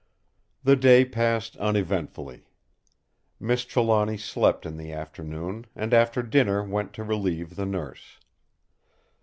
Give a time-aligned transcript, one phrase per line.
[0.63, 2.47] The day passed uneventfully.
[3.39, 8.17] Miss Trelawny slept in the afternoon; and after dinner went to relieve the Nurse.